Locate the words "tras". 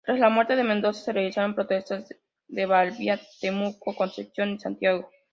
0.03-0.17